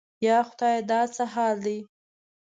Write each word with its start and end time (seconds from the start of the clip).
یا 0.27 0.37
خدایه 0.49 0.81
دا 0.91 1.01
څه 1.15 1.23
حال 1.33 1.55
دی؟ 1.65 1.77